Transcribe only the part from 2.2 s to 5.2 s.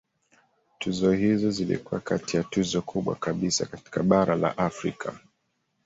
ya tuzo kubwa kabisa katika bara la Afrika.